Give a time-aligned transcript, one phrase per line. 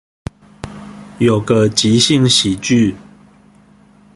[1.19, 2.95] 有個即興喜劇